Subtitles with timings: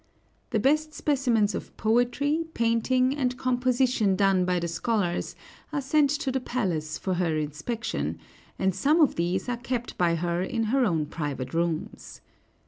[0.49, 5.35] The best specimens of poetry, painting, and composition done by the scholars
[5.71, 8.17] are sent to the palace for her inspection,
[8.57, 12.19] and some of these are kept by her in her own private rooms.